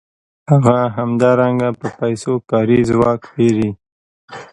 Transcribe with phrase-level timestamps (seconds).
[0.51, 3.69] هغه همدارنګه په پیسو کاري ځواک پېري